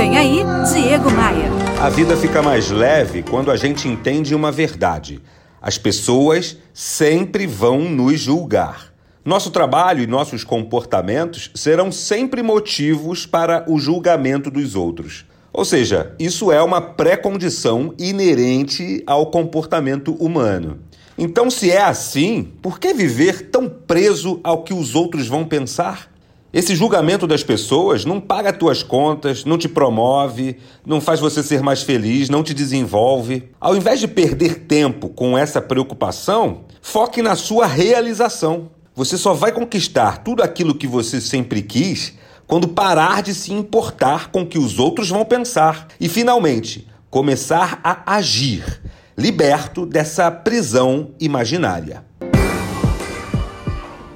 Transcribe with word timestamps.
Vem 0.00 0.16
aí, 0.16 0.38
Diego 0.72 1.10
Maia. 1.10 1.50
A 1.78 1.90
vida 1.90 2.16
fica 2.16 2.40
mais 2.40 2.70
leve 2.70 3.22
quando 3.22 3.50
a 3.50 3.56
gente 3.58 3.86
entende 3.86 4.34
uma 4.34 4.50
verdade. 4.50 5.20
As 5.60 5.76
pessoas 5.76 6.56
sempre 6.72 7.46
vão 7.46 7.80
nos 7.80 8.18
julgar. 8.18 8.94
Nosso 9.22 9.50
trabalho 9.50 10.02
e 10.02 10.06
nossos 10.06 10.42
comportamentos 10.42 11.50
serão 11.54 11.92
sempre 11.92 12.42
motivos 12.42 13.26
para 13.26 13.66
o 13.68 13.78
julgamento 13.78 14.50
dos 14.50 14.74
outros. 14.74 15.26
Ou 15.52 15.66
seja, 15.66 16.14
isso 16.18 16.50
é 16.50 16.62
uma 16.62 16.80
pré-condição 16.80 17.92
inerente 17.98 19.02
ao 19.06 19.26
comportamento 19.26 20.14
humano. 20.14 20.78
Então, 21.18 21.50
se 21.50 21.70
é 21.70 21.82
assim, 21.82 22.50
por 22.62 22.80
que 22.80 22.94
viver 22.94 23.50
tão 23.50 23.68
preso 23.68 24.40
ao 24.42 24.64
que 24.64 24.72
os 24.72 24.94
outros 24.94 25.28
vão 25.28 25.44
pensar? 25.44 26.09
Esse 26.52 26.74
julgamento 26.74 27.28
das 27.28 27.44
pessoas 27.44 28.04
não 28.04 28.20
paga 28.20 28.52
tuas 28.52 28.82
contas, 28.82 29.44
não 29.44 29.56
te 29.56 29.68
promove, 29.68 30.56
não 30.84 31.00
faz 31.00 31.20
você 31.20 31.44
ser 31.44 31.62
mais 31.62 31.82
feliz, 31.82 32.28
não 32.28 32.42
te 32.42 32.52
desenvolve. 32.52 33.50
Ao 33.60 33.76
invés 33.76 34.00
de 34.00 34.08
perder 34.08 34.66
tempo 34.66 35.08
com 35.08 35.38
essa 35.38 35.62
preocupação, 35.62 36.62
foque 36.82 37.22
na 37.22 37.36
sua 37.36 37.66
realização. 37.66 38.68
Você 38.96 39.16
só 39.16 39.32
vai 39.32 39.52
conquistar 39.52 40.24
tudo 40.24 40.42
aquilo 40.42 40.74
que 40.74 40.88
você 40.88 41.20
sempre 41.20 41.62
quis 41.62 42.14
quando 42.48 42.66
parar 42.66 43.22
de 43.22 43.32
se 43.32 43.52
importar 43.52 44.32
com 44.32 44.42
o 44.42 44.46
que 44.46 44.58
os 44.58 44.80
outros 44.80 45.08
vão 45.08 45.24
pensar 45.24 45.86
e, 46.00 46.08
finalmente, 46.08 46.88
começar 47.08 47.78
a 47.84 48.16
agir, 48.16 48.82
liberto 49.16 49.86
dessa 49.86 50.32
prisão 50.32 51.12
imaginária. 51.20 52.04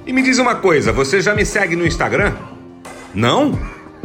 E 0.05 0.13
me 0.13 0.21
diz 0.21 0.37
uma 0.37 0.53
coisa, 0.53 0.93
você 0.93 1.19
já 1.19 1.33
me 1.33 1.43
segue 1.43 1.75
no 1.75 1.85
Instagram? 1.85 2.33
Não? 3.13 3.57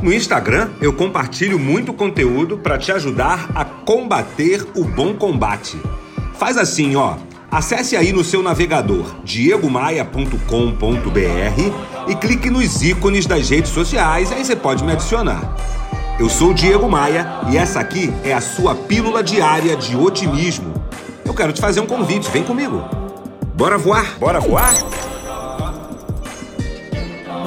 No 0.02 0.14
Instagram 0.14 0.70
eu 0.80 0.94
compartilho 0.94 1.58
muito 1.58 1.92
conteúdo 1.92 2.56
para 2.56 2.78
te 2.78 2.90
ajudar 2.90 3.50
a 3.54 3.66
combater 3.66 4.66
o 4.74 4.84
bom 4.84 5.14
combate. 5.14 5.78
Faz 6.38 6.56
assim, 6.56 6.96
ó. 6.96 7.16
Acesse 7.50 7.96
aí 7.96 8.12
no 8.12 8.24
seu 8.24 8.42
navegador 8.42 9.16
diegomaia.com.br 9.24 12.08
e 12.08 12.14
clique 12.14 12.48
nos 12.48 12.82
ícones 12.82 13.26
das 13.26 13.50
redes 13.50 13.70
sociais, 13.70 14.32
aí 14.32 14.42
você 14.42 14.56
pode 14.56 14.82
me 14.82 14.92
adicionar. 14.92 15.54
Eu 16.18 16.30
sou 16.30 16.54
Diego 16.54 16.88
Maia 16.88 17.40
e 17.50 17.58
essa 17.58 17.78
aqui 17.78 18.10
é 18.24 18.32
a 18.32 18.40
sua 18.40 18.74
pílula 18.74 19.22
diária 19.22 19.76
de 19.76 19.94
otimismo. 19.96 20.72
Eu 21.26 21.34
quero 21.34 21.52
te 21.52 21.60
fazer 21.60 21.80
um 21.80 21.86
convite, 21.86 22.30
vem 22.30 22.42
comigo. 22.42 22.82
Bora 23.54 23.76
voar? 23.76 24.16
Bora 24.18 24.40
voar? 24.40 24.74